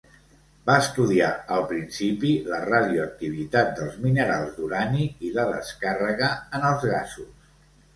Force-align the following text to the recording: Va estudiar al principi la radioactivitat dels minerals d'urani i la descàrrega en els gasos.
Va 0.69 0.77
estudiar 0.83 1.27
al 1.57 1.65
principi 1.73 2.33
la 2.49 2.63
radioactivitat 2.71 3.71
dels 3.83 4.01
minerals 4.09 4.59
d'urani 4.59 5.09
i 5.31 5.35
la 5.41 5.49
descàrrega 5.57 6.37
en 6.59 6.71
els 6.75 6.93
gasos. 6.99 7.51